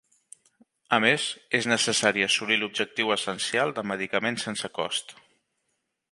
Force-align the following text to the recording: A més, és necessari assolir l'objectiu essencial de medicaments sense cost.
A 0.95 0.97
més, 1.03 1.25
és 1.59 1.67
necessari 1.71 2.23
assolir 2.27 2.57
l'objectiu 2.61 3.13
essencial 3.17 3.75
de 3.75 3.83
medicaments 3.91 4.47
sense 4.49 4.71
cost. 4.79 5.15